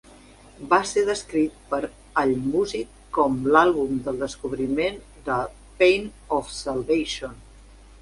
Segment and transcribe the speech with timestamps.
[0.69, 1.81] Va ser descrit per
[2.23, 5.41] Allmusic com l'àlbum del descobriment de
[5.85, 7.43] Pain of Salvation.